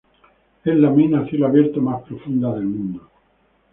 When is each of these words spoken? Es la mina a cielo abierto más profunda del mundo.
Es 0.65 0.75
la 0.75 0.89
mina 0.89 1.19
a 1.19 1.25
cielo 1.27 1.45
abierto 1.45 1.79
más 1.79 2.01
profunda 2.01 2.51
del 2.55 2.63
mundo. 2.63 3.07